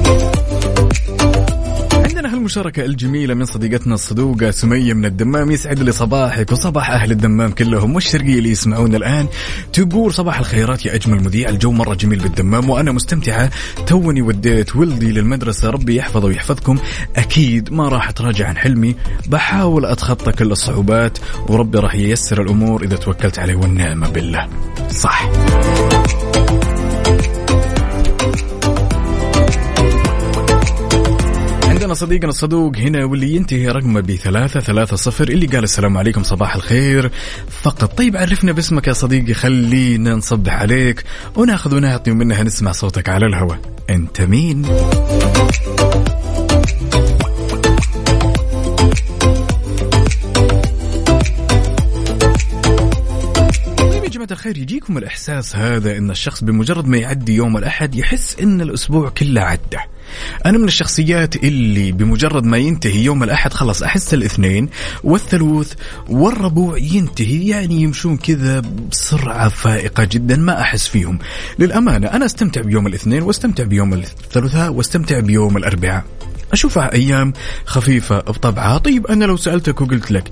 [2.44, 7.50] عندنا هالمشاركة الجميلة من صديقتنا الصدوقة سمية من الدمام يسعد لي صباحك وصباح أهل الدمام
[7.50, 9.26] كلهم والشرقية اللي يسمعونا الآن.
[9.72, 11.48] تقول صباح الخيرات يا أجمل مذيع.
[11.48, 13.50] الجو مرة جميل بالدمام وأنا مستمتعة.
[13.86, 15.70] توني وديت ولدي للمدرسة.
[15.70, 16.78] ربي يحفظه ويحفظكم.
[17.16, 18.96] أكيد ما راح أتراجع عن حلمي.
[19.26, 24.48] بحاول أتخطى كل الصعوبات وربي راح ييسر الأمور إذا توكلت عليه والنعمة بالله.
[24.90, 25.30] صح.
[31.84, 36.54] عندنا صديقنا الصدوق هنا واللي ينتهي رقمه بثلاثة ثلاثة صفر اللي قال السلام عليكم صباح
[36.54, 37.10] الخير
[37.62, 41.04] فقط طيب عرفنا باسمك يا صديقي خلينا نصبح عليك
[41.36, 43.58] وناخذ ونعطي ومنها نسمع صوتك على الهواء
[43.90, 44.66] أنت مين؟
[54.14, 59.08] جماعة الخير يجيكم الإحساس هذا أن الشخص بمجرد ما يعدي يوم الأحد يحس أن الأسبوع
[59.08, 59.78] كله عدى.
[60.46, 64.68] أنا من الشخصيات اللي بمجرد ما ينتهي يوم الأحد خلص أحس الاثنين
[65.04, 65.72] والثلوث
[66.08, 71.18] والربوع ينتهي يعني يمشون كذا بسرعة فائقة جدا ما أحس فيهم.
[71.58, 76.04] للأمانة أنا أستمتع بيوم الاثنين وأستمتع بيوم الثلاثاء وأستمتع بيوم الأربعاء.
[76.52, 77.32] أشوفها أيام
[77.64, 78.78] خفيفة بطبعها.
[78.78, 80.30] طيب أنا لو سألتك وقلت لك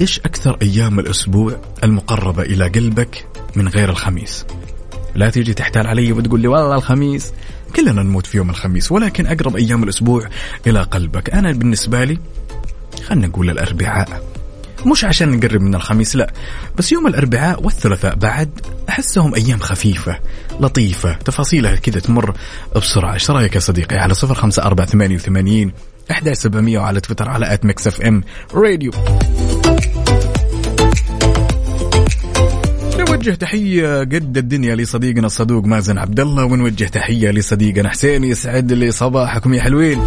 [0.00, 4.46] إيش أكثر أيام الأسبوع المقربة إلى قلبك من غير الخميس؟
[5.14, 7.32] لا تيجي تحتال علي وتقول لي والله الخميس.
[7.76, 10.28] كلنا نموت في يوم الخميس ولكن أقرب أيام الأسبوع
[10.66, 11.30] إلى قلبك.
[11.30, 12.18] أنا بالنسبة لي
[13.06, 14.22] خلنا نقول الأربعاء.
[14.86, 16.32] مش عشان نقرب من الخميس لا.
[16.76, 18.50] بس يوم الأربعاء والثلاثاء بعد
[18.88, 20.18] أحسهم أيام خفيفة
[20.60, 22.34] لطيفة تفاصيلها كذا تمر
[22.76, 23.14] بسرعة.
[23.14, 25.72] إيش رأيك يا صديقي؟ على صفر خمسة أربعة ثمانية وثمانين
[26.10, 28.22] أحد سبعمية وعلى تويتر على at Mix FM
[28.54, 28.90] Radio.
[33.08, 38.90] نوجه تحية قد الدنيا لصديقنا الصدوق مازن عبد الله ونوجه تحية لصديقنا حسين يسعد لي
[38.90, 40.04] صباحكم يا حلوين.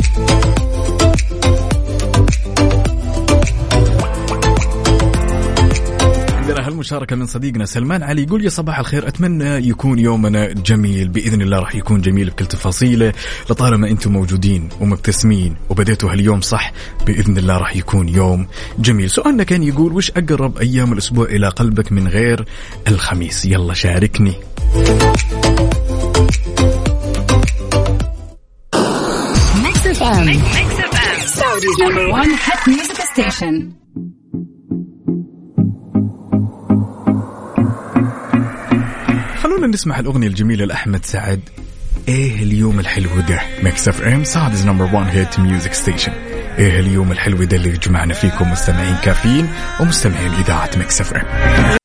[6.82, 11.60] هالمشاركة من صديقنا سلمان علي يقول يا صباح الخير أتمنى يكون يومنا جميل بإذن الله
[11.60, 13.14] راح يكون جميل بكل تفاصيله
[13.50, 16.72] لطالما أنتم موجودين ومبتسمين وبديتوا هاليوم صح
[17.06, 18.48] بإذن الله راح يكون يوم
[18.80, 19.10] جميل.
[19.10, 22.46] سؤالنا كان يقول وش أقرب أيام الأسبوع إلى قلبك من غير
[22.88, 24.34] الخميس؟ يلا شاركني.
[31.82, 33.72] number 1 hit music station
[39.62, 41.40] خلونا نسمع الأغنية الجميلة لأحمد سعد.
[42.08, 46.12] إيه اليوم الحلو ده؟ Mix FM Saudi's number 1 hit music station
[46.60, 49.48] إيه اليوم الحلو ده اللي يجمعنا فيكم مستمعين كافيين
[49.80, 51.81] ومستمعين إذاعة Mix FM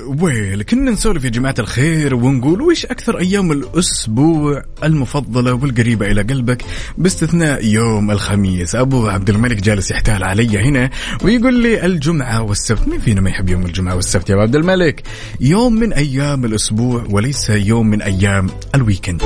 [0.00, 6.64] ويل كنا نسولف يا جماعة الخير ونقول وش أكثر أيام الأسبوع المفضلة والقريبة إلى قلبك؟
[6.98, 10.90] باستثناء يوم الخميس أبو عبد الملك جالس يحتال علي هنا
[11.24, 15.02] ويقول لي الجمعة والسبت مين فينا ما يحب يوم الجمعة والسبت يا أبو عبد الملك؟
[15.40, 19.22] يوم من أيام الأسبوع وليس يوم من أيام الويكند.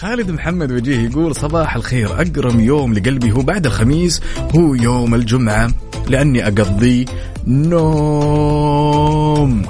[0.00, 2.20] خالد محمد وجيه يقول صباح الخير.
[2.20, 4.20] أقرم يوم لقلبي هو بعد الخميس
[4.56, 5.70] هو يوم الجمعة
[6.08, 7.04] لأني أقضي
[7.46, 8.82] نوم.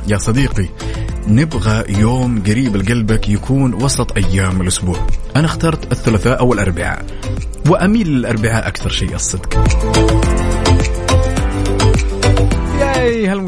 [0.09, 0.69] يا صديقي
[1.29, 5.07] نبغى يوم قريب لقلبك يكون وسط أيام الأسبوع.
[5.37, 7.05] أنا اخترت الثلاثاء أو الأربعاء
[7.69, 9.65] وأميل للأربعاء أكثر شيء الصدق.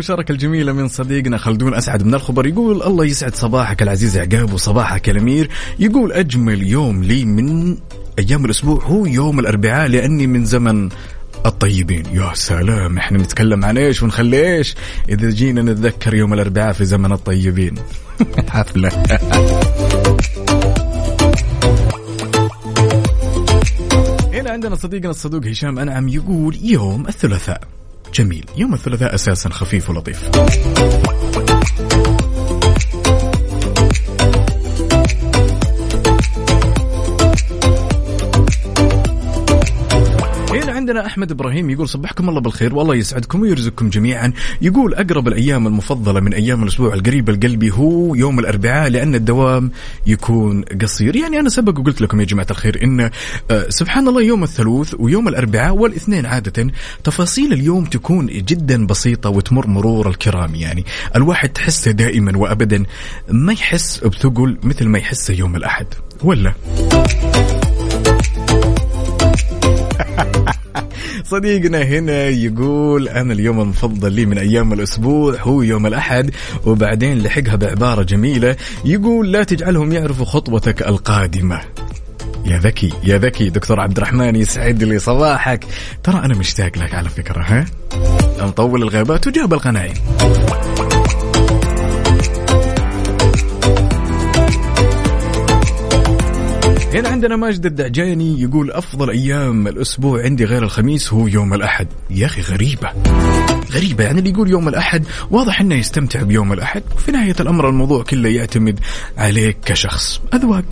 [0.01, 2.47] ياي هالمشاركة الجميلة من صديقنا خلدون أسعد من الخبر.
[2.47, 5.51] يقول الله يسعد صباحك العزيز عقاب وصباحك الأمير.
[5.79, 7.77] يقول أجمل يوم لي من
[8.19, 10.89] أيام الأسبوع هو يوم الأربعاء لأني من زمن
[11.47, 12.03] الطيبين.
[12.13, 14.75] يا سلام إحنا نتكلم عن إيش ونخلي إيش
[15.09, 17.75] إذا جينا نتذكر يوم الأربعاء في زمن الطيبين.
[18.49, 18.89] حفلة.
[24.33, 27.80] هنا عندنا صديقنا الصدوق هشام أنعم يقول يوم الثلاثاء.
[28.15, 28.45] جميل.
[28.57, 30.31] يوم الثلاثاء أساسا خفيف ولطيف.
[40.81, 44.33] عندنا أحمد إبراهيم يقول صبحكم الله بالخير والله يسعدكم ويرزقكم جميعا.
[44.63, 49.71] يقول أقرب الأيام المفضلة من أيام الأسبوع القريب لقلبي هو يوم الأربعاء لأن الدوام
[50.07, 51.17] يكون قصير.
[51.17, 53.11] يعني أنا سبق وقلت لكم يا جماعة الخير إن
[53.51, 56.73] آه، سبحان الله يوم الثلاث ويوم الأربعاء والاثنين عادة
[57.05, 60.55] تفاصيل اليوم تكون جدا بسيطة وتمر مرور الكرام.
[60.55, 60.85] يعني
[61.17, 62.85] الواحد تحسه دائما وابدا
[63.29, 65.87] ما يحس بثقل مثل ما يحسه يوم الأحد
[66.25, 66.53] ولا؟
[71.31, 76.31] صديقنا هنا يقول أنا اليوم المفضل لي من أيام الأسبوع هو يوم الأحد
[76.67, 81.61] وبعدين لحقها بعبارة جميلة يقول لا تجعلهم يعرفوا خطوتك القادمة.
[82.47, 85.65] يا ذكي يا ذكي دكتور عبد الرحمن يسعد لي صباحك.
[86.03, 87.67] ترى أنا مشتاق لك على فكرة ها؟
[88.41, 89.95] مطول الغيبات وجاب الغنايم
[96.95, 101.87] هنا عندنا ماجد الدعجاني يقول أفضل أيام الأسبوع عندي غير الخميس هو يوم الأحد.
[102.11, 102.91] يا أخي غريبة.
[103.73, 106.83] غريبة يعني اللي يقول يوم الأحد واضح أنه يستمتع بيوم الأحد.
[106.97, 108.81] وفي نهاية الأمر الموضوع كله يعتمد
[109.19, 110.21] عليك كشخص.
[110.35, 110.65] أذواق.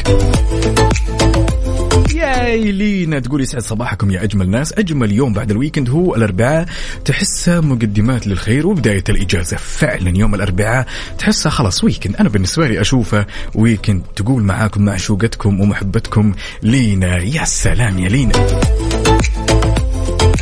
[2.15, 4.73] يا لينا تقول يسعد صباحكم يا أجمل ناس.
[4.73, 6.67] أجمل يوم بعد ال weekend هو الأربعاء.
[7.05, 9.57] تحسه مقدمات للخير وبداية الإجازة.
[9.57, 10.87] فعلا يوم الأربعاء
[11.19, 12.17] تحسه خلاص weekend.
[12.17, 14.03] أنا بالنسبة لي أشوفه weekend.
[14.17, 16.33] تقول معاكم معشوقتكم ومحبتكم
[16.63, 17.17] لينا.
[17.17, 18.33] يا سلام يا لينا.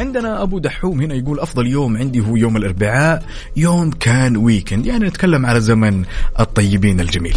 [0.00, 3.24] عندنا أبو دحوم هنا يقول أفضل يوم عندي هو يوم الأربعاء.
[3.56, 4.86] يوم كان weekend.
[4.86, 6.04] يعني نتكلم على زمن
[6.40, 7.36] الطيبين الجميل.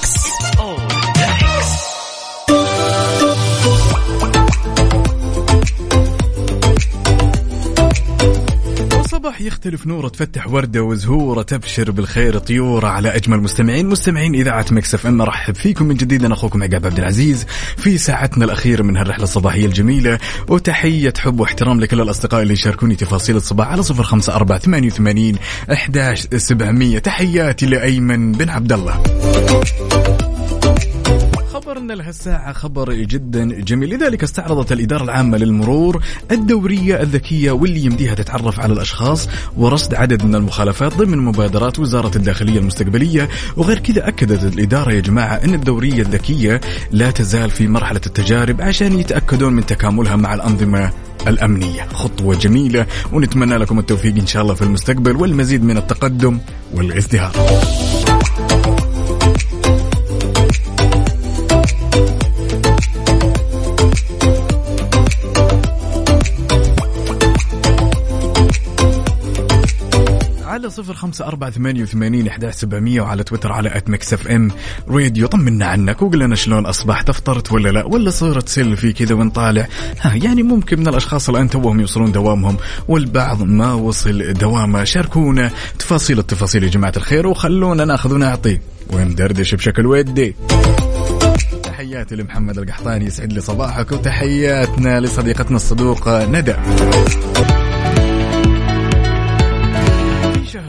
[9.21, 13.89] وصباح يختلف نوره تفتح وردة وزهوره تبشر بالخير طيورة على أجمل مستمعين.
[13.89, 16.25] مستمعين إذاعة مكسف إم ارحب فيكم من جديد.
[16.25, 17.45] أنا أخوكم عقاب عبد العزيز.
[17.77, 23.35] في ساعتنا الأخيرة من هالرحلة الصباحية الجميلة وتحية حب واحترام لكل الأصدقاء اللي يشاركوني تفاصيل
[23.35, 25.35] الصباح على صفر خمسة أربعة ثمانية وثمانين
[25.71, 29.03] احداش سبعمئه تحياتي لأيمن بن عبد الله.
[31.71, 33.89] خبرنا لهالساعة خبر جدا جميل.
[33.89, 40.35] لذلك استعرضت الإدارة العامة للمرور الدورية الذكية واللي يمديها تتعرف على الأشخاص ورصد عدد من
[40.35, 43.29] المخالفات ضمن مبادرات وزارة الداخلية المستقبلية.
[43.57, 46.61] وغير كذا أكدت الإدارة يا جماعة أن الدورية الذكية
[46.91, 50.91] لا تزال في مرحلة التجارب عشان يتأكدون من تكاملها مع الأنظمة
[51.27, 51.87] الأمنية.
[51.93, 56.39] خطوة جميلة ونتمنى لكم التوفيق إن شاء الله في المستقبل والمزيد من التقدم
[56.73, 57.31] والازدهار.
[70.51, 74.51] على صفر خمسة أربعة ثمانية وثمانين إحدى سبعمية وعلى تويتر على at Mix FM
[74.87, 79.67] Radio طمنا عنك وقل لنا شلون أصبحت أفطرت ولا لا؟ ولا صورة سيلفي كذا ونطالع؟
[80.01, 84.83] ها يعني ممكن من الأشخاص الآن توهم يوصلون دوامهم والبعض ما وصل دوامه.
[84.83, 88.59] شاركونا تفاصيل التفاصيل يا جماعة الخير وخلونا ناخذ ونعطي.
[88.89, 90.35] وندردش بشكل ودي.
[91.63, 96.55] تحياتي لمحمد القحطاني يسعد لي صباحك وتحياتنا لصديقتنا الصدوقة ندى.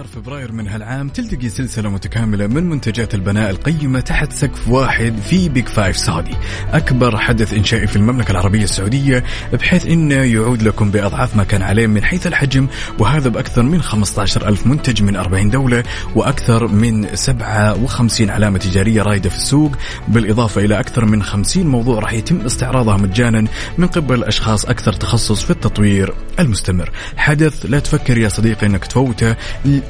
[0.02, 5.48] شهر فبراير من هالعام تلتقي سلسلة متكاملة من منتجات البناء القيمة تحت سقف واحد في
[5.48, 6.34] Big Five Saudi
[6.72, 11.86] أكبر حدث إنشائي في المملكة العربية السعودية بحيث أنه يعود لكم بأضعاف ما كان عليه
[11.86, 12.66] من حيث الحجم
[12.98, 15.84] وهذا بأكثر من 15 ألف منتج من 40 دولة
[16.14, 19.72] وأكثر من 57 علامة تجارية رايدة في السوق.
[20.08, 23.44] بالإضافة إلى أكثر من 50 موضوع راح يتم استعراضها مجانا
[23.78, 26.90] من قبل أشخاص أكثر تخصص في التطوير المستمر.
[27.16, 29.36] حدث لا تفكر يا صديقي أنك تفوته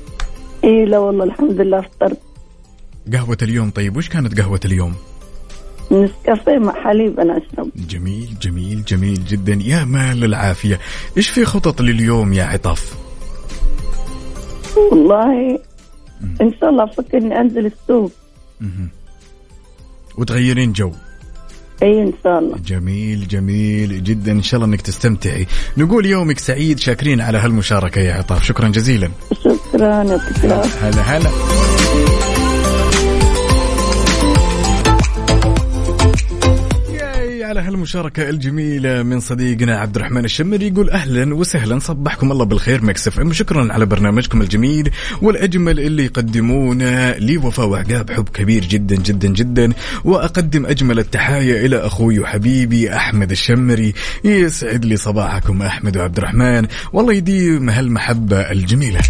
[0.65, 2.19] اي لا والله الحمد لله فطرت
[3.13, 4.95] قهوة اليوم طيب وش كانت قهوة اليوم؟
[5.91, 7.71] نسكافيه مع حليب أنا أشرب.
[7.89, 9.59] جميل جميل جميل جدا.
[9.65, 10.81] يا مال العافية.
[11.17, 12.95] إيش في خطط لليوم يا عطاف؟
[14.93, 15.59] والله
[16.41, 18.13] إن شاء الله أفكر إني أنزل السوق.
[20.19, 20.93] وتغيرين جو.
[21.83, 22.59] إي إن شاء الله.
[22.59, 24.33] جميل جميل جدا.
[24.33, 25.47] إن شاء الله إنك تستمتعي.
[25.77, 28.45] نقول يومك سعيد شاكرين على هالمشاركة يا عطاف.
[28.45, 29.11] شكرا جزيلا.
[29.45, 31.31] شكرا العافيه هلا هلا.
[37.45, 43.21] على هالمشاركة الجميلة من صديقنا عبد الرحمن الشمري يقول أهلا وسهلا صبحكم الله بالخير مكسف
[43.21, 43.33] أم.
[43.33, 44.91] شكرا على برنامجكم الجميل
[45.23, 49.73] والأجمل اللي يقدمونه لي وفاء وعقاب حب كبير جدا جدا جدا.
[50.05, 53.95] وأقدم أجمل التحايا إلى أخوي وحبيبي أحمد الشمري.
[54.25, 59.01] يسعد لي صباحكم أحمد وعبد الرحمن والله يديم هالمحبة الجميلة.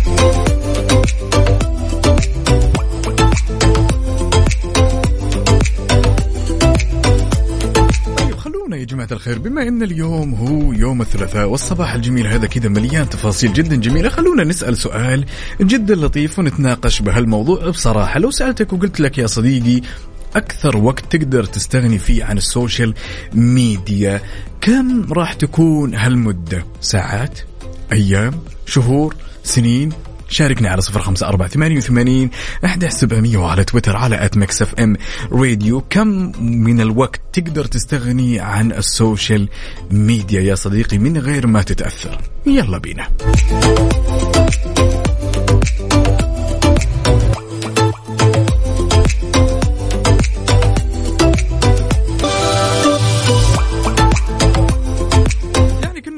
[9.13, 14.09] الخير بما إن اليوم هو يوم الثلاثاء والصباح الجميل هذا كذا مليان تفاصيل جدا جميلة
[14.09, 15.25] خلونا نسأل سؤال
[15.61, 18.19] جدا لطيف ونتناقش بهالموضوع بصراحة.
[18.21, 19.81] لو سألتك وقلت لك يا صديقي
[20.37, 22.95] أكثر وقت تقدر تستغني فيه عن ال social
[23.35, 24.21] media
[24.61, 27.41] كم راح تكون هالمدة؟ ساعات؟
[27.93, 29.93] أيام؟ شهور؟ سنين؟
[30.29, 32.31] شاركني على صفر خمسة أربعة ثمانية وثمانين
[32.65, 34.97] أحد سبعمية وعلى تويتر على at Mix FM
[35.33, 39.49] Radio كم من الوقت تقدر تستغني عن ال social
[39.91, 43.09] media يا صديقي من غير ما تتأثر؟ يلا بينا.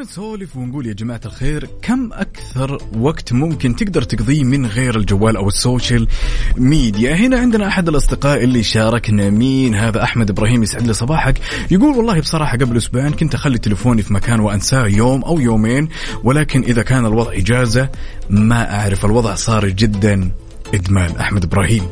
[0.09, 5.49] نسولف ونقول يا جماعة الخير كم أكثر وقت ممكن تقدر تقضيه من غير الجوال أو
[5.49, 6.09] ال social
[6.57, 11.39] media؟ هنا عندنا أحد الأصدقاء اللي شاركنا مين؟ هذا أحمد إبراهيم يسعد لي صباحك.
[11.71, 15.89] يقول والله بصراحة قبل أسبوعين كنت أخلي تليفوني في مكان وأنساه يوم أو يومين
[16.25, 17.89] ولكن إذا كان الوضع إجازة
[18.31, 20.31] ما أعرف الوضع صار جدا
[20.75, 21.17] إدمان.
[21.17, 21.89] أحمد إبراهيم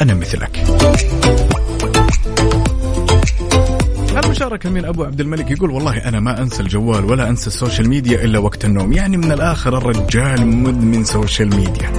[0.00, 0.64] أنا مثلك.
[4.24, 7.88] المشاركة من أبو عبد الملك يقول والله أنا ما أنسى الجوال ولا أنسى ال social
[7.88, 8.92] media إلا وقت النوم.
[8.92, 11.92] يعني من الآخر الرجال مدمن social media.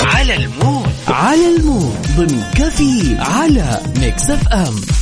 [0.00, 0.86] على ال mood.
[1.08, 4.99] على ال mood ضمن كافيين على Mix FM.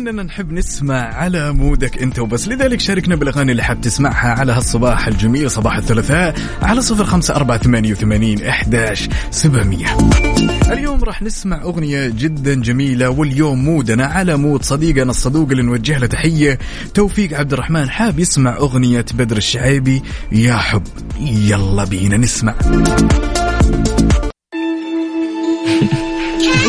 [0.00, 2.48] ولأننا نحب نسمع على mood ك أنت وبس.
[2.48, 7.58] لذلك شاركنا بالأغاني اللي حاب تسمعها على هالصباح الجميل صباح الثلاثاء على صفر خمسة أربعة
[7.58, 9.86] ثمانية وثمانين إحداش سبعمية.
[10.72, 15.98] اليوم راح نسمع أغنية جدا جميلة واليوم mood نا على mood صديقنا الصدوق اللي نوجه
[15.98, 16.58] له تحية
[16.94, 17.90] توفيق عبد الرحمن.
[17.90, 20.82] حاب يسمع أغنية بدر الشعيبي؟ يا حب
[21.20, 22.54] يلا بينا نسمع.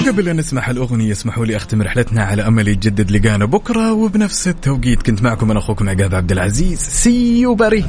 [0.02, 5.04] وقبل أن نسمع الأغنية اسمحوا لي أختم رحلتنا على أمل يتجدد لقانا بكرة وبنفس التوقيت
[5.04, 6.80] كنت معكم أنا أخوكم عقاب عبد العزيز.
[6.80, 7.80] see you bye